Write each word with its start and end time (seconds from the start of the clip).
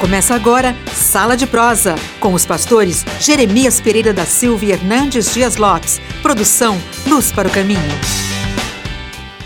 Começa 0.00 0.32
agora 0.32 0.74
Sala 0.94 1.36
de 1.36 1.44
Prosa, 1.44 1.96
com 2.20 2.32
os 2.32 2.46
pastores 2.46 3.04
Jeremias 3.20 3.80
Pereira 3.80 4.12
da 4.14 4.24
Silva 4.24 4.64
e 4.64 4.70
Hernandes 4.70 5.34
Dias 5.34 5.56
Lopes. 5.56 6.00
Produção 6.22 6.76
Luz 7.04 7.32
para 7.32 7.48
o 7.48 7.50
Caminho. 7.50 7.80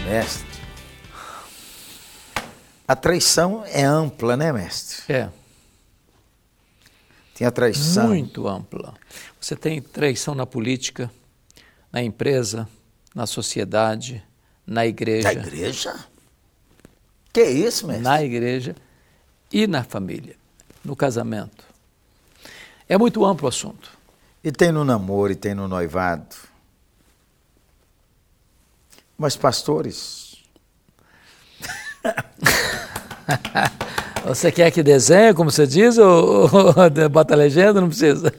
Mestre, 0.06 0.46
a 2.86 2.94
traição 2.94 3.64
é 3.66 3.82
ampla, 3.82 4.36
né, 4.36 4.52
mestre? 4.52 5.02
É. 5.08 5.30
Tem 7.34 7.46
a 7.46 7.50
traição. 7.50 8.08
Muito 8.08 8.46
ampla. 8.46 8.92
Você 9.40 9.56
tem 9.56 9.80
traição 9.80 10.34
na 10.34 10.44
política, 10.44 11.10
na 11.90 12.02
empresa, 12.02 12.68
na 13.14 13.24
sociedade, 13.24 14.22
na 14.66 14.86
igreja. 14.86 15.32
Na 15.32 15.32
igreja? 15.32 16.06
Que 17.32 17.42
isso, 17.42 17.86
mestre? 17.86 18.04
Na 18.04 18.22
igreja 18.22 18.76
e 19.50 19.66
na 19.66 19.82
família, 19.82 20.36
no 20.84 20.96
casamento. 20.96 21.64
É 22.88 22.98
muito 22.98 23.24
amplo 23.24 23.46
o 23.46 23.48
assunto. 23.48 23.90
E 24.42 24.50
tem 24.50 24.72
no 24.72 24.84
namoro, 24.84 25.32
e 25.32 25.36
tem 25.36 25.54
no 25.54 25.68
noivado. 25.68 26.34
Mas, 29.16 29.36
pastores. 29.36 30.36
Você 34.24 34.52
quer 34.52 34.70
que 34.70 34.82
desenhe, 34.84 35.34
como 35.34 35.50
você 35.50 35.66
diz, 35.66 35.98
ou, 35.98 36.48
ou 36.52 37.08
bota 37.10 37.34
a 37.34 37.36
legenda? 37.36 37.80
Não 37.80 37.88
precisa. 37.88 38.32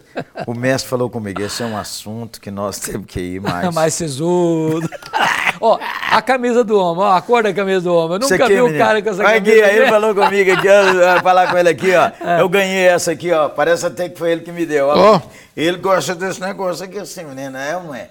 O 0.47 0.53
mestre 0.53 0.89
falou 0.89 1.09
comigo: 1.09 1.41
esse 1.41 1.61
é 1.61 1.65
um 1.65 1.77
assunto 1.77 2.39
que 2.39 2.49
nós 2.49 2.79
temos 2.79 3.05
que 3.05 3.19
ir 3.19 3.41
mais. 3.43 3.73
mais 3.73 3.93
sisudo. 3.93 4.87
ó, 5.63 5.79
a 6.11 6.21
camisa 6.21 6.63
do 6.63 6.77
homem, 6.77 7.03
ó, 7.03 7.13
a 7.13 7.21
cor 7.21 7.41
da 7.41 7.53
camisa 7.53 7.81
do 7.81 7.95
homem. 7.95 8.19
Eu 8.19 8.19
nunca 8.19 8.47
vi 8.47 8.61
um 8.61 8.77
cara 8.77 9.01
com 9.01 9.09
essa 9.09 9.23
Olha 9.23 9.41
camisa. 9.41 9.65
Aqui, 9.65 9.75
ele 9.75 9.87
falou 9.87 10.13
comigo 10.13 10.51
aqui, 10.51 10.67
eu 10.67 11.13
vou 11.13 11.21
falar 11.21 11.49
com 11.49 11.57
ele 11.57 11.69
aqui, 11.69 11.95
ó. 11.95 12.11
É. 12.23 12.41
Eu 12.41 12.49
ganhei 12.49 12.87
essa 12.87 13.11
aqui, 13.11 13.31
ó. 13.31 13.49
Parece 13.49 13.85
até 13.85 14.09
que 14.09 14.17
foi 14.17 14.31
ele 14.31 14.41
que 14.41 14.51
me 14.51 14.65
deu. 14.65 14.87
Ó. 14.87 15.17
Oh. 15.17 15.21
Ele 15.55 15.77
gosta 15.77 16.15
desse 16.15 16.41
negócio 16.41 16.85
aqui 16.85 16.97
assim, 16.97 17.23
menina, 17.25 17.61
é 17.61 17.77
ou 17.77 17.83
não 17.83 17.95
é? 17.95 18.09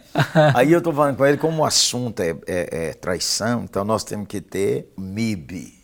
Aí 0.54 0.72
eu 0.72 0.80
tô 0.80 0.92
falando 0.92 1.16
com 1.16 1.26
ele, 1.26 1.36
como 1.36 1.62
o 1.62 1.64
assunto 1.64 2.20
é, 2.20 2.36
é, 2.46 2.88
é 2.88 2.94
traição, 2.94 3.64
então 3.64 3.84
nós 3.84 4.04
temos 4.04 4.28
que 4.28 4.40
ter 4.40 4.92
MIB. 4.96 5.74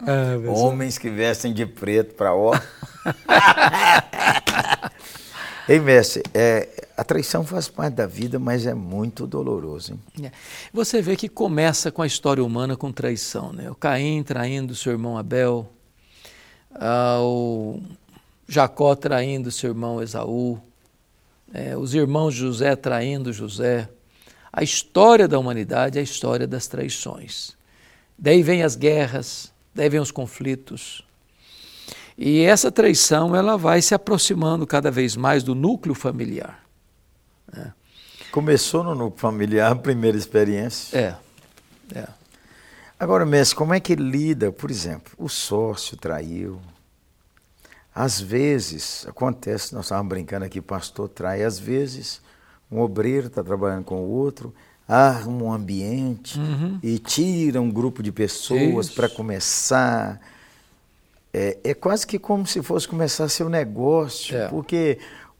Ah, 0.00 0.36
Homens 0.48 0.98
que 0.98 1.08
vestem 1.08 1.52
de 1.52 1.66
preto 1.66 2.14
para 2.14 2.34
ó. 2.34 2.54
Ei, 5.68 5.80
mestre, 5.80 6.22
é, 6.32 6.68
a 6.98 7.04
traição 7.04 7.44
faz 7.44 7.68
parte 7.68 7.94
da 7.94 8.08
vida, 8.08 8.40
mas 8.40 8.66
é 8.66 8.74
muito 8.74 9.24
doloroso. 9.24 9.92
Hein? 9.92 10.26
É. 10.26 10.32
Você 10.72 11.00
vê 11.00 11.14
que 11.14 11.28
começa 11.28 11.92
com 11.92 12.02
a 12.02 12.06
história 12.08 12.42
humana 12.42 12.76
com 12.76 12.90
traição. 12.90 13.52
Né? 13.52 13.70
O 13.70 13.74
Caim 13.76 14.24
traindo 14.24 14.74
seu 14.74 14.90
irmão 14.90 15.16
Abel, 15.16 15.72
ah, 16.74 17.20
o 17.20 17.80
Jacó 18.48 18.96
traindo 18.96 19.52
seu 19.52 19.70
irmão 19.70 20.02
Esaú, 20.02 20.60
é, 21.54 21.76
os 21.76 21.94
irmãos 21.94 22.34
José 22.34 22.74
traindo 22.74 23.32
José. 23.32 23.88
A 24.52 24.64
história 24.64 25.28
da 25.28 25.38
humanidade 25.38 25.98
é 25.98 26.00
a 26.00 26.04
história 26.04 26.48
das 26.48 26.66
traições. 26.66 27.56
Daí 28.18 28.42
vem 28.42 28.64
as 28.64 28.74
guerras, 28.74 29.52
daí 29.72 29.88
vem 29.88 30.00
os 30.00 30.10
conflitos. 30.10 31.04
E 32.16 32.40
essa 32.40 32.72
traição 32.72 33.36
ela 33.36 33.56
vai 33.56 33.80
se 33.80 33.94
aproximando 33.94 34.66
cada 34.66 34.90
vez 34.90 35.14
mais 35.14 35.44
do 35.44 35.54
núcleo 35.54 35.94
familiar. 35.94 36.67
Né? 37.52 37.72
Começou 38.30 38.82
no 38.82 38.94
núcleo 38.94 39.20
familiar 39.20 39.70
a 39.72 39.76
primeira 39.76 40.16
experiência. 40.16 40.98
É, 40.98 41.16
é. 41.98 42.08
Agora, 42.98 43.24
mestre, 43.24 43.56
como 43.56 43.74
é 43.74 43.80
que 43.80 43.94
lida, 43.94 44.50
por 44.50 44.70
exemplo, 44.70 45.12
o 45.16 45.28
sócio 45.28 45.96
traiu? 45.96 46.60
Às 47.94 48.20
vezes, 48.20 49.06
acontece, 49.08 49.74
nós 49.74 49.86
estávamos 49.86 50.08
brincando 50.08 50.44
aqui, 50.44 50.60
pastor 50.60 51.08
trai, 51.08 51.42
às 51.42 51.58
vezes 51.58 52.20
um 52.70 52.80
obreiro 52.80 53.28
está 53.28 53.42
trabalhando 53.42 53.84
com 53.84 53.96
o 53.96 54.08
outro, 54.10 54.54
arma 54.86 55.44
um 55.44 55.52
ambiente 55.52 56.38
uhum. 56.38 56.78
e 56.82 56.98
tira 56.98 57.60
um 57.60 57.70
grupo 57.70 58.02
de 58.02 58.12
pessoas 58.12 58.90
para 58.90 59.08
começar. 59.08 60.20
É, 61.32 61.58
é, 61.62 61.74
quase 61.74 62.06
que 62.06 62.18
como 62.18 62.46
se 62.46 62.62
fosse 62.62 62.88
começar 62.88 63.28
seu 63.28 63.48
negócio, 63.48 64.36
é. 64.36 64.48
porque 64.48 64.98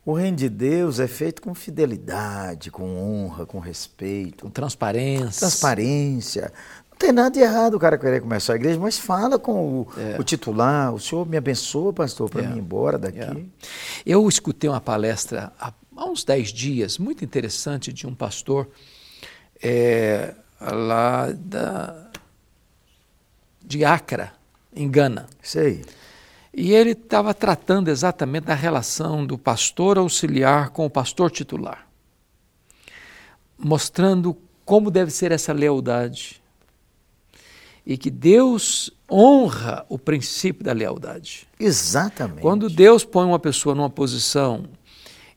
o 0.08 0.14
reino 0.14 0.38
de 0.38 0.48
Deus 0.48 1.00
é 1.00 1.06
feito 1.06 1.42
com 1.42 1.54
fidelidade, 1.54 2.70
com 2.70 2.96
honra, 2.96 3.44
com 3.44 3.58
respeito. 3.58 4.46
Com 4.46 4.50
transparência. 4.50 5.40
Transparência. 5.40 6.50
Não 6.90 6.96
tem 6.96 7.12
nada 7.12 7.30
de 7.30 7.40
errado 7.40 7.74
o 7.74 7.78
cara 7.78 7.98
querer 7.98 8.22
começar 8.22 8.54
a 8.54 8.56
igreja, 8.56 8.80
mas 8.80 8.98
fala 8.98 9.38
com 9.38 9.82
o, 9.82 9.88
é. 9.98 10.18
o 10.18 10.24
titular, 10.24 10.94
o 10.94 10.98
senhor 10.98 11.28
me 11.28 11.36
abençoa, 11.36 11.92
pastor, 11.92 12.30
para 12.30 12.40
é. 12.40 12.46
mim 12.46 12.56
ir 12.56 12.58
embora 12.58 12.96
daqui. 12.96 13.20
É. 13.20 13.36
Eu 14.06 14.26
escutei 14.26 14.70
uma 14.70 14.80
palestra 14.80 15.52
há, 15.60 15.74
uns 15.94 16.24
10 16.24 16.54
dias, 16.54 16.96
muito 16.96 17.22
interessante, 17.22 17.92
de 17.92 18.06
um 18.06 18.14
pastor 18.14 18.66
é, 19.62 20.32
lá 20.58 21.30
da, 21.32 22.08
de 23.62 23.84
Acra, 23.84 24.32
em 24.74 24.90
Gana. 24.90 25.26
Sei. 25.42 25.84
E 26.58 26.72
ele 26.72 26.90
estava 26.90 27.32
tratando 27.32 27.86
exatamente 27.86 28.46
da 28.46 28.54
relação 28.54 29.24
do 29.24 29.38
pastor 29.38 29.96
auxiliar 29.96 30.70
com 30.70 30.84
o 30.84 30.90
pastor 30.90 31.30
titular, 31.30 31.86
mostrando 33.56 34.36
como 34.64 34.90
deve 34.90 35.12
ser 35.12 35.30
essa 35.30 35.52
lealdade 35.52 36.42
e 37.86 37.96
que 37.96 38.10
Deus 38.10 38.90
honra 39.08 39.86
o 39.88 39.96
princípio 39.96 40.64
da 40.64 40.72
lealdade. 40.72 41.46
Exatamente. 41.60 42.40
Quando 42.40 42.68
Deus 42.68 43.04
põe 43.04 43.24
uma 43.24 43.38
pessoa 43.38 43.72
numa 43.72 43.88
posição 43.88 44.64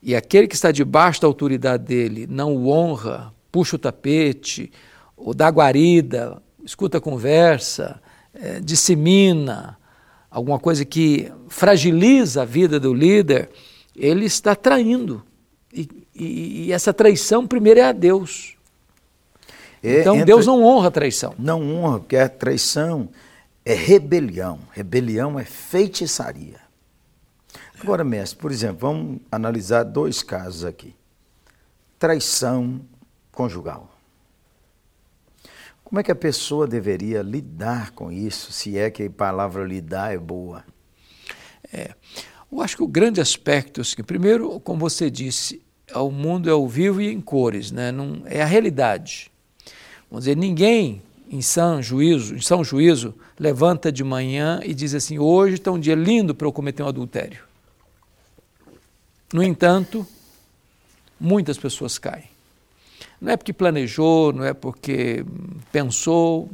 e 0.02 0.16
aquele 0.16 0.48
que 0.48 0.56
está 0.56 0.72
debaixo 0.72 1.22
da 1.22 1.28
autoridade 1.28 1.84
dele 1.84 2.26
não 2.28 2.56
o 2.56 2.68
honra, 2.68 3.32
puxa 3.52 3.76
o 3.76 3.80
tapete, 3.80 4.72
ou 5.16 5.36
dá 5.36 5.50
guarida, 5.50 6.42
escuta 6.66 6.98
a 6.98 7.02
conversa, 7.02 8.02
é, 8.34 8.60
dissemina, 8.60 9.78
alguma 10.32 10.58
coisa 10.58 10.86
que 10.86 11.30
fragiliza 11.50 12.44
a 12.44 12.46
vida 12.46 12.80
do 12.80 12.94
líder, 12.94 13.50
ele 13.94 14.26
está 14.26 14.56
traindo. 14.56 15.22
E, 15.74 15.90
e, 16.16 16.66
e 16.66 16.72
essa 16.72 16.94
traição, 16.94 17.46
primeiro, 17.46 17.82
é 17.82 17.84
a 17.84 17.92
Deus. 17.92 18.56
É, 19.84 20.00
então, 20.00 20.24
Deus 20.24 20.48
não 20.48 20.64
honra 20.64 20.88
a 20.88 20.92
traição. 20.92 21.36
Não 21.38 21.76
honra, 21.76 22.00
porque 22.00 22.16
a 22.16 22.30
traição 22.30 23.10
é 23.66 23.74
rebelião. 23.74 24.60
Rebelião 24.72 25.38
é 25.38 25.44
feitiçaria. 25.44 26.62
Agora, 27.82 28.04
mestre, 28.04 28.38
por 28.38 28.52
exemplo, 28.52 28.78
vamos 28.80 29.20
analisar 29.32 29.84
dois 29.84 30.22
casos 30.22 30.64
aqui. 30.64 30.96
Traição 31.98 32.82
conjugal. 33.32 33.91
Como 35.92 36.00
é 36.00 36.04
que 36.04 36.12
a 36.12 36.16
pessoa 36.16 36.66
deveria 36.66 37.22
lidar 37.22 37.92
com 37.92 38.10
isso, 38.10 38.54
se 38.54 38.78
é 38.78 38.90
que 38.90 39.04
a 39.04 39.10
palavra 39.10 39.66
lidar 39.66 40.14
é 40.14 40.18
boa? 40.18 40.64
É, 41.70 41.94
eu 42.50 42.62
acho 42.62 42.78
que 42.78 42.84
o 42.84 42.88
grande 42.88 43.20
aspecto, 43.20 43.82
assim, 43.82 44.02
primeiro, 44.02 44.58
como 44.62 44.80
você 44.80 45.10
disse, 45.10 45.62
o 45.94 46.10
mundo 46.10 46.48
é 46.48 46.54
ao 46.54 46.66
vivo 46.66 47.02
e 47.02 47.12
em 47.12 47.20
cores, 47.20 47.72
né? 47.72 47.92
Não, 47.92 48.22
é 48.24 48.42
a 48.42 48.46
realidade. 48.46 49.30
Vamos 50.10 50.24
dizer, 50.24 50.38
ninguém 50.38 51.02
em 51.30 51.42
são 51.42 51.84
juízo, 51.84 52.36
em 52.36 52.42
são 52.42 52.64
juízo, 52.64 53.14
levanta 53.38 53.92
de 53.92 54.02
manhã 54.02 54.62
e 54.64 54.74
diz 54.74 54.96
assim: 54.96 55.20
hoje 55.20 55.56
está 55.56 55.74
um 55.74 55.80
dia 55.80 55.96
lindo 55.96 56.34
para 56.34 56.48
eu 56.48 56.54
cometer 56.54 56.84
um 56.84 56.88
adultério. 56.88 57.44
No 59.34 59.44
entanto, 59.44 60.08
muitas 61.20 61.58
pessoas 61.58 61.98
caem. 61.98 62.31
Não 63.22 63.32
é 63.32 63.38
porque 63.38 63.54
planejou, 63.54 64.34
não 64.34 64.44
é 64.44 64.52
porque 64.52 65.24
pensou, 65.72 66.50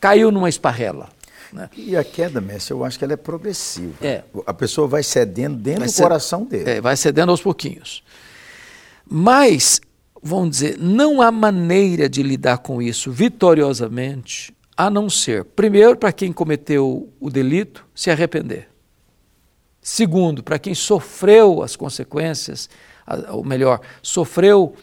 caiu 0.00 0.32
numa 0.32 0.48
esparrela. 0.48 1.08
Né? 1.52 1.70
E 1.76 1.96
a 1.96 2.02
queda, 2.02 2.40
mestre, 2.40 2.74
eu 2.74 2.84
acho 2.84 2.98
que 2.98 3.04
ela 3.04 3.12
é 3.12 3.16
progressiva. 3.16 3.94
É. 4.04 4.24
A 4.44 4.52
pessoa 4.52 4.88
vai 4.88 5.04
cedendo 5.04 5.56
dentro 5.56 5.80
vai 5.80 5.88
do 5.88 5.94
coração 5.94 6.44
dele. 6.44 6.68
É, 6.68 6.80
vai 6.80 6.96
cedendo 6.96 7.30
aos 7.30 7.40
pouquinhos. 7.40 8.02
Mas, 9.08 9.80
vamos 10.20 10.50
dizer, 10.50 10.76
não 10.76 11.22
há 11.22 11.30
maneira 11.30 12.08
de 12.08 12.22
lidar 12.22 12.58
com 12.58 12.82
isso 12.82 13.12
vitoriosamente, 13.12 14.52
a 14.76 14.90
não 14.90 15.08
ser, 15.08 15.44
primeiro, 15.44 15.96
para 15.96 16.12
quem 16.12 16.32
cometeu 16.32 17.08
o 17.20 17.30
delito, 17.30 17.86
se 17.94 18.10
arrepender. 18.10 18.68
Segundo, 19.80 20.42
para 20.42 20.58
quem 20.58 20.74
sofreu 20.74 21.62
as 21.62 21.76
consequências, 21.76 22.68
ou 23.30 23.44
melhor, 23.44 23.80
sofreu 24.02 24.74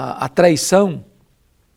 a, 0.00 0.24
a 0.24 0.28
traição 0.28 1.04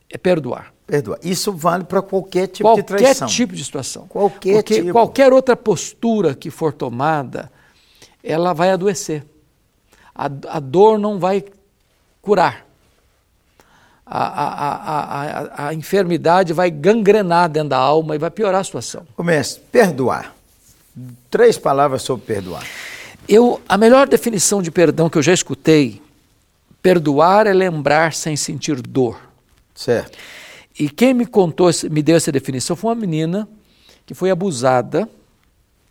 é 0.09 0.17
perdoar. 0.17 0.73
Perdoar. 0.87 1.19
Isso 1.23 1.51
vale 1.51 1.83
para 1.83 2.01
qualquer 2.01 2.47
tipo 2.47 2.69
qualquer 2.69 2.81
de 2.81 2.87
traição. 2.87 3.27
Qualquer 3.27 3.35
tipo 3.35 3.55
de 3.55 3.65
situação. 3.65 4.07
Qualquer 4.07 4.53
Porque 4.55 4.75
tipo. 4.75 4.91
qualquer 4.91 5.33
outra 5.33 5.57
postura 5.57 6.33
que 6.33 6.49
for 6.49 6.71
tomada, 6.71 7.51
ela 8.23 8.53
vai 8.53 8.71
adoecer. 8.71 9.25
A, 10.15 10.25
a 10.25 10.59
dor 10.59 10.97
não 10.97 11.19
vai 11.19 11.43
curar. 12.21 12.65
A, 14.05 14.25
a, 14.25 14.75
a, 15.65 15.67
a, 15.67 15.73
enfermidade 15.73 16.53
vai 16.53 16.69
gangrenar 16.69 17.49
dentro 17.49 17.69
da 17.69 17.77
alma 17.77 18.15
e 18.15 18.19
vai 18.19 18.29
piorar 18.29 18.61
a 18.61 18.63
situação. 18.63 19.07
Comece, 19.15 19.59
perdoar. 19.71 20.35
Três 21.29 21.57
palavras 21.57 22.03
sobre 22.03 22.25
perdoar. 22.25 22.63
Eu, 23.27 23.61
a 23.67 23.77
melhor 23.77 24.07
definição 24.07 24.61
de 24.61 24.69
perdão 24.69 25.09
que 25.09 25.17
eu 25.17 25.23
já 25.23 25.33
escutei, 25.33 26.02
perdoar 26.83 27.47
é 27.47 27.53
lembrar 27.53 28.13
sem 28.13 28.35
sentir 28.35 28.81
dor. 28.81 29.17
Certo. 29.73 30.17
E 30.77 30.89
quem 30.89 31.13
me 31.13 31.25
contou, 31.25 31.69
me 31.89 32.03
deu 32.03 32.17
essa 32.17 32.31
definição 32.31 32.75
foi 32.75 32.89
uma 32.89 32.99
menina 32.99 33.47
que 34.05 34.13
foi 34.13 34.29
abusada 34.29 35.07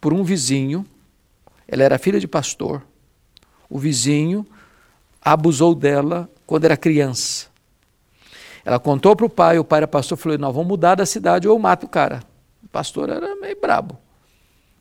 por 0.00 0.12
um 0.12 0.22
vizinho. 0.22 0.84
Ela 1.66 1.82
era 1.82 1.98
filha 1.98 2.20
de 2.20 2.28
pastor. 2.28 2.82
O 3.70 3.78
vizinho 3.78 4.46
abusou 5.20 5.74
dela 5.74 6.28
quando 6.46 6.66
era 6.66 6.76
criança. 6.76 7.46
Ela 8.64 8.78
contou 8.78 9.16
para 9.16 9.26
o 9.26 9.30
pai, 9.30 9.58
o 9.58 9.64
pai 9.64 9.78
era 9.78 9.88
pastor, 9.88 10.18
falou: 10.18 10.36
Nós 10.36 10.54
vamos 10.54 10.68
mudar 10.68 10.96
da 10.96 11.06
cidade 11.06 11.48
ou 11.48 11.54
eu 11.54 11.58
mato 11.58 11.86
o 11.86 11.88
cara. 11.88 12.22
O 12.62 12.68
pastor 12.68 13.08
era 13.08 13.34
meio 13.36 13.58
brabo. 13.58 13.96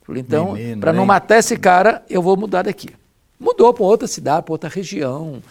Falei: 0.04 0.20
Então, 0.20 0.54
para 0.78 0.92
não 0.92 1.06
matar 1.06 1.38
esse 1.38 1.56
cara, 1.56 2.04
eu 2.10 2.20
vou 2.20 2.36
mudar 2.36 2.62
daqui. 2.62 2.90
Mudou 3.40 3.72
para 3.72 3.84
outra 3.84 4.06
cidade, 4.06 4.44
para 4.44 4.52
outra 4.52 4.68
região. 4.68 5.42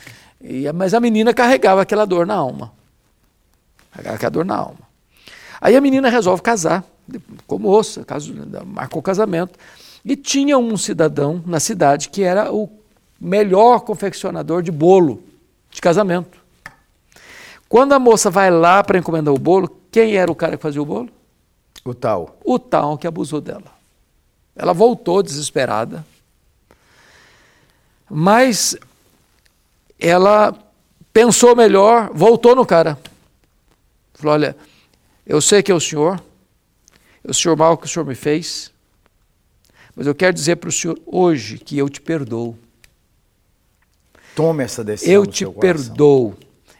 E, 0.44 0.72
mas 0.72 0.94
a 0.94 1.00
menina 1.00 1.34
carregava 1.34 1.82
aquela 1.82 2.06
dor 2.06 2.26
na 2.26 2.36
alma. 2.36 2.72
Carregava 3.92 4.16
aquela 4.16 4.32
dor 4.32 4.46
na 4.46 4.56
alma. 4.56 4.80
Aí 5.60 5.76
a 5.76 5.82
menina 5.82 6.10
resolve 6.10 6.42
casar, 6.42 6.84
com 7.46 7.60
moça, 7.60 8.04
caso, 8.04 8.34
marcou 8.66 9.00
o 9.00 9.04
casamento. 9.04 9.60
E 10.04 10.16
tinha 10.16 10.58
um 10.58 10.76
cidadão 10.76 11.44
na 11.46 11.60
cidade 11.60 12.10
que 12.10 12.24
era 12.24 12.52
o 12.52 12.70
melhor 13.20 13.82
confeccionador 13.82 14.64
de 14.64 14.72
bolo 14.72 15.22
de 15.70 15.80
casamento. 15.80 16.40
Quando 17.70 17.94
a 17.94 18.00
moça 18.00 18.30
vai 18.30 18.50
lá 18.50 18.84
para 18.84 18.98
encomendar 18.98 19.34
o 19.34 19.38
bolo, 19.38 19.70
quem 19.92 20.16
era 20.16 20.32
o 20.32 20.36
cara 20.36 20.58
que 20.58 20.64
fazia 20.64 20.82
o 20.82 20.86
bolo? 20.86 21.10
O 21.86 21.94
tal. 21.94 22.38
O 22.44 22.58
tal 22.58 22.98
que 22.98 23.08
abusou 23.08 23.40
dela. 23.40 23.82
Ela 24.56 24.74
voltou 24.74 25.24
desesperada, 25.24 26.06
mas 28.10 28.76
ela 30.02 30.58
pensou 31.14 31.56
melhor, 31.56 32.10
voltou 32.14 32.56
no 32.56 32.66
cara. 32.66 32.98
Falou: 34.16 34.34
Olha, 34.34 34.58
eu 35.26 35.40
sei 35.40 35.62
que 35.62 35.72
é 35.72 35.76
o 35.76 35.80
senhor, 35.80 36.22
o 37.24 37.34
senhor 37.34 37.56
mal 37.56 37.78
que 37.78 37.86
o 37.86 37.90
senhor 37.90 38.06
me 38.06 38.16
fez, 38.16 38.72
mas 39.96 40.08
eu 40.08 40.16
quero 40.16 40.34
dizer 40.34 40.56
para 40.56 40.70
o 40.70 40.72
senhor 40.72 41.00
hoje 41.06 41.60
que 41.60 41.78
eu 41.78 41.88
te 41.88 42.02
perdoo. 42.02 42.58
Tome 44.36 44.64
essa 44.64 44.84
decisão. 44.84 45.14
Eu 45.14 45.26
te 45.26 45.46
perdoo. 45.46 46.36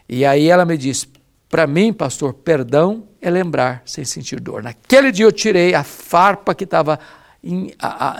E 0.08 0.24
aí 0.24 0.48
ela 0.48 0.64
me 0.64 0.76
disse: 0.76 1.06
para 1.48 1.66
mim, 1.66 1.92
pastor, 1.92 2.34
perdão 2.34 3.04
é 3.20 3.30
lembrar 3.30 3.82
sem 3.86 4.04
sentir 4.04 4.40
dor. 4.40 4.62
Naquele 4.62 5.12
dia 5.12 5.24
eu 5.24 5.30
tirei 5.30 5.74
a 5.74 5.84
farpa 5.84 6.54
que 6.54 6.64
estava 6.64 6.98
in, 7.44 7.70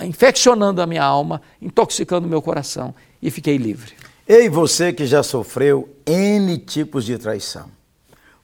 infeccionando 0.05 0.81
a 0.81 0.87
minha 0.87 1.02
alma, 1.02 1.43
intoxicando 1.60 2.26
o 2.26 2.31
meu 2.31 2.40
coração 2.40 2.94
e 3.20 3.31
fiquei 3.31 3.56
livre. 3.56 3.94
Ei, 4.26 4.48
você 4.48 4.92
que 4.92 5.04
já 5.04 5.20
sofreu 5.22 5.96
N 6.06 6.56
tipos 6.58 7.04
de 7.04 7.19
traição. 7.19 7.69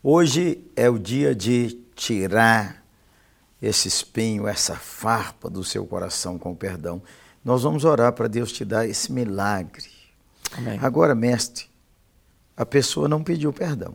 Hoje 0.03 0.65
é 0.75 0.91
o 0.91 0.99
dia 0.99 1.35
de 1.35 1.81
tirar 1.95 2.83
esse 3.63 3.87
espinho, 3.87 4.49
essa 4.49 4.75
farpa 4.75 5.49
do 5.49 5.63
seu 5.63 5.87
coração 5.87 6.37
com 6.37 6.55
perdão. 6.55 7.01
Nós 7.45 7.63
vamos 7.63 7.85
orar 7.85 8.13
para 8.13 8.27
Deus 8.27 8.51
te 8.51 8.65
dar 8.65 8.89
esse 8.89 9.13
milagre. 9.13 9.89
Amém. 10.57 10.81
Agora, 10.83 11.15
mestre, 11.15 11.67
a 12.57 12.67
pessoa 12.67 13.09
não 13.09 13.23
pediu 13.23 13.53
perdão. 13.53 13.95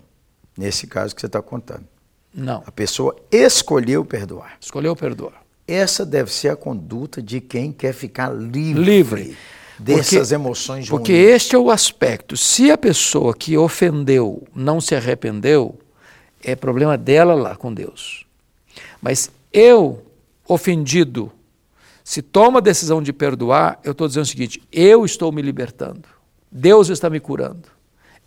Nesse 0.57 0.88
caso 0.88 1.13
que 1.13 1.19
você 1.19 1.27
está 1.27 1.41
contando. 1.41 1.85
Não. 2.33 2.63
A 2.65 2.71
pessoa 2.71 3.13
escolheu 3.30 4.06
perdoar. 4.06 4.57
Escolheu 4.59 4.95
perdoar. 4.95 5.44
Essa 5.68 6.06
deve 6.06 6.31
ser 6.31 6.50
a 6.50 6.56
conduta 6.56 7.21
de 7.21 7.41
quem 7.41 7.74
quer 7.74 7.94
ficar 7.94 8.30
livre. 8.30 8.83
Livre. 8.83 9.38
Dessas 9.79 10.29
porque, 10.29 10.35
emoções 10.35 10.89
Porque 10.89 11.13
este 11.13 11.55
é 11.55 11.57
o 11.57 11.71
aspecto. 11.71 12.37
Se 12.37 12.71
a 12.71 12.77
pessoa 12.77 13.33
que 13.33 13.57
ofendeu 13.57 14.47
não 14.55 14.79
se 14.79 14.95
arrependeu, 14.95 15.79
é 16.43 16.55
problema 16.55 16.97
dela 16.97 17.33
lá 17.33 17.55
com 17.55 17.73
Deus. 17.73 18.25
Mas 19.01 19.31
eu, 19.51 20.03
ofendido, 20.47 21.31
se 22.03 22.21
toma 22.21 22.59
a 22.59 22.61
decisão 22.61 23.01
de 23.01 23.13
perdoar, 23.13 23.79
eu 23.83 23.93
estou 23.93 24.07
dizendo 24.07 24.23
o 24.23 24.27
seguinte: 24.27 24.61
eu 24.71 25.05
estou 25.05 25.31
me 25.31 25.41
libertando. 25.41 26.07
Deus 26.51 26.89
está 26.89 27.09
me 27.09 27.19
curando. 27.19 27.67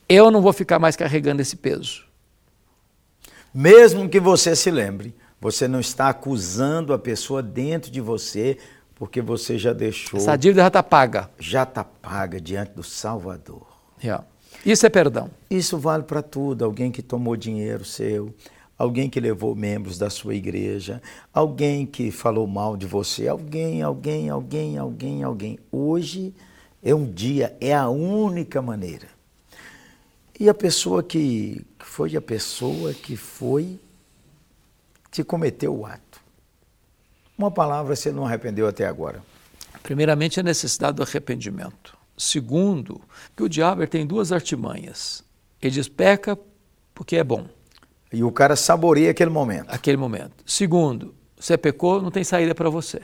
Eu 0.09 0.31
não 0.31 0.41
vou 0.41 0.53
ficar 0.53 0.79
mais 0.79 0.97
carregando 0.97 1.43
esse 1.43 1.57
peso. 1.57 2.05
Mesmo 3.53 4.09
que 4.09 4.21
você 4.21 4.55
se 4.57 4.71
lembre, 4.71 5.15
você 5.41 5.69
não 5.69 5.81
está 5.81 6.09
acusando 6.09 6.93
a 6.93 6.99
pessoa 6.99 7.43
dentro 7.43 7.91
de 7.91 8.01
você, 8.01 8.59
porque 8.97 9.21
você 9.21 9.57
já 9.59 9.73
deixou. 9.73 10.19
Essa 10.19 10.37
dívida 10.37 10.63
já 10.63 10.69
está 10.69 10.83
paga. 10.83 11.31
Já 11.39 11.63
está 11.63 11.85
paga 11.85 12.41
diante 12.41 12.73
do 12.73 12.83
Salvador. 12.83 13.67
Yeah. 14.03 14.25
Isso 14.65 14.85
é 14.85 14.89
perdão. 14.89 15.31
Isso 15.49 15.79
vale 15.79 16.03
para 16.03 16.23
tudo. 16.23 16.65
Alguém 16.65 16.91
que 16.91 17.03
tomou 17.03 17.37
dinheiro 17.37 17.85
seu, 17.85 18.35
alguém 18.77 19.09
que 19.09 19.21
levou 19.21 19.55
membros 19.55 19.99
da 19.99 20.11
sua 20.11 20.35
igreja, 20.35 21.01
alguém 21.33 21.87
que 21.87 22.11
falou 22.11 22.47
mal 22.47 22.77
de 22.77 22.87
você, 22.87 23.29
alguém, 23.29 23.83
alguém, 23.83 24.31
alguém, 24.31 24.79
alguém, 24.79 25.23
alguém. 25.23 25.59
Hoje 25.71 26.35
é 26.83 26.95
um 26.95 27.05
dia, 27.05 27.57
é 27.61 27.75
a 27.75 27.89
única 27.89 28.63
maneira. 28.63 29.09
E 30.39 30.49
a 30.49 30.55
pessoa 30.55 31.03
que 31.03 31.65
foi 31.79 32.17
a 32.17 32.21
pessoa 32.21 32.93
que 32.93 33.17
foi 33.17 33.79
que 35.11 35.23
cometeu 35.23 35.75
o 35.75 35.87
ato. 35.87 36.21
Uma 37.37 37.51
palavra 37.51 37.95
você 37.95 38.11
não 38.11 38.25
arrependeu 38.25 38.67
até 38.67 38.87
agora. 38.87 39.23
Primeiramente 39.83 40.41
a 40.41 40.43
necessidade 40.43 40.97
do 40.97 41.03
arrependimento. 41.03 41.97
Segundo, 42.17 43.01
que 43.37 43.43
o 43.43 43.49
diabo 43.49 43.87
tem 43.87 44.07
duas 44.07 44.33
artimanhas. 44.33 45.23
Ele 45.61 45.73
diz 45.73 45.89
peca 45.89 46.39
porque 46.95 47.17
é 47.17 47.25
bom. 47.25 47.47
E 48.13 48.25
o 48.25 48.33
cara 48.33 48.57
saboreia 48.57 49.11
aquele 49.11 49.31
momento. 49.31 49.67
Aquele 49.69 49.97
momento. 49.97 50.43
Segundo, 50.47 51.15
você 51.39 51.59
pecou, 51.59 52.01
não 52.01 52.11
tem 52.11 52.25
saída 52.25 52.55
para 52.55 52.71
você. 52.71 53.03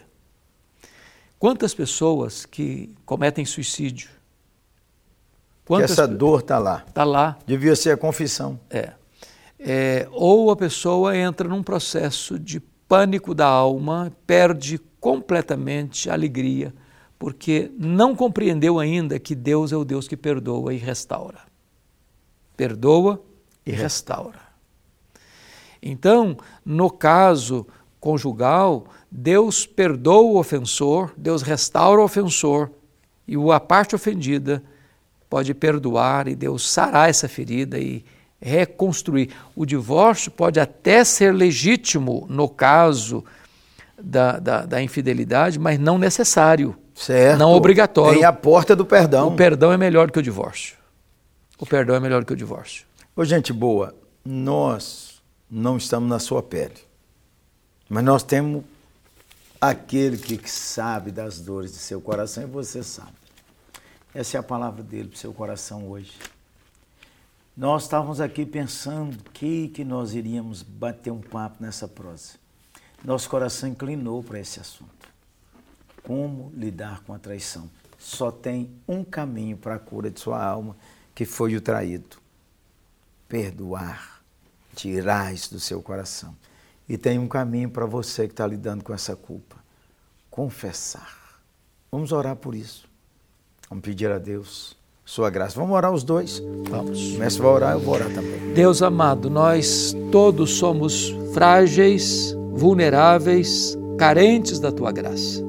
Quantas 1.39 1.75
pessoas 1.75 2.47
que 2.47 2.95
cometem 3.05 3.45
suicídio? 3.45 4.09
Quantas 5.65 5.95
que 5.95 6.01
essa 6.01 6.09
dor 6.09 6.41
está 6.41 6.59
lá. 6.59 6.85
Está 6.87 7.05
lá. 7.05 7.39
Devia 7.45 7.77
ser 7.77 7.91
a 7.91 7.97
confissão. 7.97 8.59
É. 8.71 8.93
é. 9.59 10.09
Ou 10.13 10.51
a 10.51 10.57
pessoa 10.57 11.17
entra 11.17 11.49
num 11.49 11.63
processo 11.63 12.39
de 12.39 12.63
pânico 12.93 13.35
da 13.35 13.47
alma, 13.47 14.13
perde 14.27 14.79
completamente 15.01 16.11
a 16.11 16.13
alegria, 16.13 16.75
porque 17.19 17.73
não 17.79 18.15
compreendeu 18.15 18.79
ainda 18.79 19.19
que 19.19 19.35
Deus 19.35 19.73
é 19.73 19.77
o 19.79 19.83
Deus 19.83 20.07
que 20.07 20.15
perdoa 20.15 20.75
e 20.75 20.77
restaura. 20.77 21.39
Perdoa 22.55 23.25
e 23.65 23.73
restaura. 23.73 24.43
Então, 25.83 26.37
no 26.63 26.91
caso 26.91 27.67
conjugal, 27.99 28.85
Deus 29.11 29.65
perdoa 29.65 30.21
o 30.21 30.39
ofensor, 30.39 31.15
Deus 31.17 31.41
restaura 31.41 32.03
o 32.03 32.05
ofensor 32.05 32.71
e 33.27 33.37
a 33.51 33.59
parte 33.59 33.95
ofendida 33.95 34.63
pode 35.31 35.55
perdoar 35.55 36.29
e 36.29 36.37
Deus 36.37 36.69
sarar 36.69 37.09
essa 37.09 37.27
ferida 37.27 37.79
e 37.79 38.05
reconstruir. 38.43 39.31
O 39.55 39.65
divórcio 39.65 40.31
pode 40.31 40.59
até 40.59 41.05
ser 41.05 41.33
legítimo 41.33 42.27
no 42.29 42.49
caso 42.49 43.25
da, 43.99 44.39
da, 44.39 44.67
da 44.67 44.83
infidelidade, 44.83 45.59
mas 45.59 45.79
não 45.79 45.97
necessário. 45.97 46.77
Certo. 46.95 47.39
Não 47.39 47.53
obrigatório. 47.53 48.19
Tem 48.19 48.25
a 48.25 48.33
porta 48.33 48.77
do 48.77 48.85
perdão. 48.85 49.29
O 49.29 49.37
perdão 49.37 49.73
é 49.73 49.77
melhor 49.77 50.11
que 50.11 50.19
o 50.19 50.23
divórcio. 50.23 50.77
O 51.59 51.65
perdão 51.65 51.95
é 51.95 52.01
melhor 52.01 52.25
que 52.25 52.33
o 52.33 52.37
divórcio. 52.37 52.85
Ô, 53.15 53.25
gente 53.25 53.53
boa, 53.53 53.95
nós 54.25 55.23
não 55.51 55.77
estamos 55.77 56.09
na 56.09 56.19
sua 56.19 56.43
pele. 56.43 56.75
Mas 57.89 58.05
nós 58.05 58.23
temos 58.23 58.65
aquele 59.61 60.17
que 60.17 60.51
sabe 60.51 61.11
das 61.11 61.39
dores 61.39 61.73
de 61.73 61.79
seu 61.79 62.01
coração 62.01 62.43
e 62.43 62.47
você 62.47 62.83
sabe. 62.83 63.13
Essa 64.15 64.37
é 64.37 64.41
a 64.41 64.43
palavra 64.43 64.83
dele 64.83 65.09
para 65.09 65.17
o 65.17 65.19
seu 65.19 65.33
coração 65.33 65.89
hoje. 65.89 66.13
Nós 67.55 67.83
estávamos 67.83 68.19
aqui 68.19 68.47
pensando 68.47 69.23
que 69.31 69.69
que 69.69 69.85
nós 69.85 70.15
iríamos 70.15 70.63
bater 70.63 71.11
um 71.11 71.21
papo 71.21 71.63
nessa 71.63 71.87
prosa. 71.87 72.35
Nosso 73.05 73.29
coração 73.29 73.69
inclinou 73.69 74.23
para 74.23 74.41
esse 74.41 74.59
assunto 74.59 75.03
como 76.03 76.51
lidar 76.55 77.01
com 77.01 77.13
a 77.13 77.19
traição. 77.19 77.71
Só 77.99 78.33
tem 78.33 78.71
um 78.89 79.05
caminho 79.05 79.57
para 79.57 79.75
a 79.75 79.79
cura 79.79 80.11
de 80.11 80.19
sua 80.19 80.43
alma, 80.43 80.77
que 81.15 81.25
foi 81.25 81.55
o 81.55 81.61
traído. 81.61 82.17
Perdoar, 83.29 84.23
tirar 84.75 85.33
isso 85.33 85.53
do 85.53 85.61
seu 85.61 85.81
coração. 85.83 86.35
E 86.89 86.99
tem 86.99 87.19
um 87.19 87.29
caminho 87.29 87.71
para 87.71 87.87
você 87.87 88.27
que 88.27 88.33
está 88.33 88.47
lidando 88.47 88.83
com 88.83 88.93
essa 88.93 89.15
culpa. 89.15 89.57
Confessar. 90.31 91.39
Vamos 91.91 92.13
orar 92.13 92.35
por 92.35 92.55
isso. 92.55 92.89
Vamos 93.69 93.85
pedir 93.85 94.11
a 94.11 94.19
Deus 94.19 94.77
sua 95.05 95.31
graça. 95.31 95.59
Vamos 95.59 95.75
orar 95.77 95.93
os 95.93 96.03
dois? 96.05 96.43
Vamos. 96.71 97.15
O 97.15 97.19
mestre 97.19 97.43
vai 97.43 97.53
orar, 97.53 97.73
eu 97.75 97.81
vou 97.81 97.95
orar 97.95 98.09
também. 98.09 98.53
Deus 98.55 98.83
amado, 98.83 99.29
nós 99.29 99.97
todos 100.11 100.53
somos 100.55 101.15
frágeis, 101.33 102.37
vulneráveis, 102.53 103.77
carentes 103.99 104.59
da 104.59 104.71
tua 104.71 104.93
graça. 104.93 105.43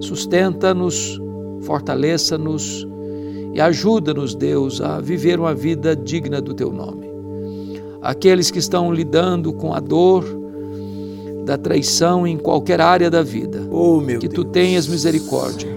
Sustenta-nos, 0.00 1.20
fortaleça-nos 1.62 2.86
e 3.52 3.60
ajuda-nos, 3.60 4.34
Deus, 4.34 4.80
a 4.80 5.00
viver 5.00 5.38
uma 5.40 5.54
vida 5.54 5.94
digna 5.96 6.40
do 6.40 6.54
teu 6.54 6.70
nome. 6.72 7.10
Aqueles 8.00 8.50
que 8.50 8.58
estão 8.58 8.92
lidando 8.92 9.52
com 9.52 9.74
a 9.74 9.80
dor 9.80 10.24
da 11.44 11.58
traição 11.58 12.26
em 12.26 12.38
qualquer 12.38 12.80
área 12.80 13.10
da 13.10 13.22
vida, 13.22 13.66
Oh, 13.70 13.98
que 13.98 14.06
meu 14.06 14.20
tu 14.20 14.42
Deus. 14.44 14.52
tenhas 14.52 14.86
misericórdia, 14.86 15.68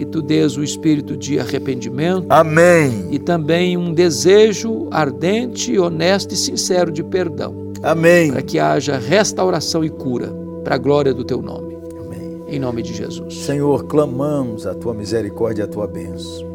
que 0.00 0.06
tu 0.06 0.22
dês 0.22 0.56
o 0.56 0.64
espírito 0.64 1.14
de 1.14 1.38
arrependimento 1.38 2.24
Amém. 2.30 3.08
e 3.10 3.18
também 3.18 3.76
um 3.76 3.92
desejo 3.92 4.88
ardente, 4.90 5.78
honesto 5.78 6.32
e 6.32 6.38
sincero 6.38 6.90
de 6.90 7.04
perdão, 7.04 7.70
Amém. 7.82 8.32
para 8.32 8.40
que 8.40 8.58
haja 8.58 8.96
restauração 8.96 9.84
e 9.84 9.90
cura 9.90 10.34
para 10.64 10.76
a 10.76 10.78
glória 10.78 11.12
do 11.12 11.22
teu 11.22 11.42
nome. 11.42 11.76
Amém. 12.00 12.42
Em 12.48 12.58
nome 12.58 12.80
de 12.80 12.94
Jesus. 12.94 13.40
Senhor, 13.40 13.84
clamamos 13.84 14.66
a 14.66 14.74
tua 14.74 14.94
misericórdia 14.94 15.64
e 15.64 15.66
a 15.66 15.68
tua 15.68 15.86
bênção. 15.86 16.48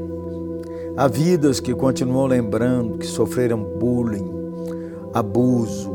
Há 0.97 1.07
vidas 1.07 1.59
que 1.59 1.75
continuam 1.75 2.25
lembrando 2.25 2.97
que 2.97 3.05
sofreram 3.05 3.63
bullying, 3.63 4.27
abuso, 5.13 5.93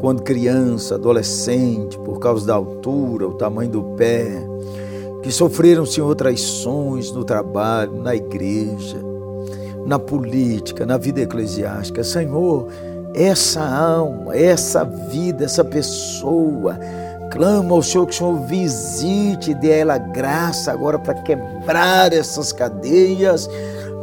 quando 0.00 0.22
criança, 0.22 0.94
adolescente, 0.94 1.98
por 1.98 2.18
causa 2.18 2.46
da 2.46 2.54
altura, 2.54 3.28
o 3.28 3.34
tamanho 3.34 3.70
do 3.70 3.82
pé, 3.98 4.42
que 5.22 5.30
sofreram, 5.30 5.84
Senhor, 5.84 6.14
traições 6.14 7.12
no 7.12 7.24
trabalho, 7.24 8.02
na 8.02 8.14
igreja, 8.14 8.98
na 9.86 9.98
política, 9.98 10.86
na 10.86 10.96
vida 10.96 11.20
eclesiástica. 11.20 12.02
Senhor, 12.02 12.68
essa 13.14 13.60
alma, 13.60 14.36
essa 14.36 14.84
vida, 14.84 15.44
essa 15.44 15.64
pessoa, 15.64 16.78
clama 17.30 17.74
ao 17.74 17.82
Senhor 17.82 18.06
que 18.06 18.14
o 18.14 18.16
Senhor 18.16 18.46
visite 18.46 19.50
e 19.50 19.54
dê 19.54 19.72
a 19.72 19.76
ela 19.76 19.98
graça 19.98 20.72
agora 20.72 20.98
para 20.98 21.14
quebrar 21.14 22.12
essas 22.12 22.52
cadeias, 22.52 23.48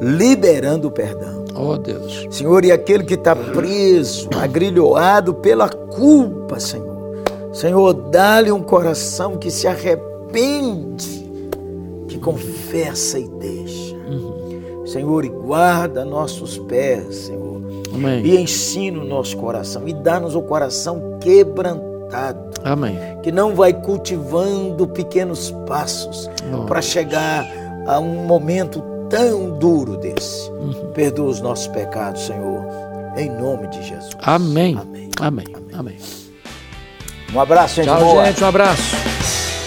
liberando 0.02 0.88
o 0.88 0.92
perdão. 0.92 1.46
Oh 1.56 1.76
Deus. 1.78 2.28
Senhor, 2.30 2.64
e 2.64 2.72
aquele 2.72 3.04
que 3.04 3.16
está 3.16 3.36
preso, 3.36 4.30
agrilhoado 4.36 5.34
pela 5.34 5.68
culpa, 5.68 6.60
Senhor. 6.60 6.98
Senhor, 7.52 7.94
dá-lhe 7.94 8.52
um 8.52 8.62
coração 8.62 9.38
que 9.38 9.50
se 9.50 9.68
arrepende, 10.28 11.28
que 12.08 12.18
confessa 12.20 13.20
e 13.20 13.28
deixa. 13.28 13.96
Senhor, 14.86 15.26
e 15.26 15.30
guarda 15.30 16.06
nossos 16.06 16.58
pés, 16.60 17.16
Senhor. 17.16 17.62
Amém. 17.94 18.26
E 18.26 18.40
ensina 18.40 19.00
o 19.00 19.06
nosso 19.06 19.36
coração. 19.36 19.86
E 19.86 19.94
dá-nos 19.94 20.34
o 20.34 20.42
coração 20.42 21.18
quebrantado. 21.20 22.40
Amém. 22.64 22.98
Que 23.22 23.32
não 23.32 23.54
vai 23.54 23.74
cultivando 23.74 24.88
pequenos 24.88 25.52
passos 25.68 26.30
para 26.68 26.82
chegar 26.82 27.46
a 27.86 28.00
um 28.00 28.26
momento 28.26 28.82
tão 29.10 29.58
duro 29.58 29.98
desse. 29.98 30.50
Uhum. 30.52 30.92
Perdoa 30.94 31.30
os 31.32 31.42
nossos 31.42 31.68
pecados, 31.68 32.26
Senhor. 32.26 32.66
Em 33.18 33.30
nome 33.30 33.68
de 33.68 33.84
Jesus. 33.84 34.16
Amém. 34.22 34.78
Amém. 34.80 35.10
Amém. 35.20 35.46
Amém. 35.74 35.98
Um 37.34 37.42
abraço, 37.42 37.76
gente 37.76 37.88
Tchau, 37.88 38.00
boa. 38.00 38.26
gente. 38.26 38.42
Um 38.42 38.48
abraço. 38.48 39.07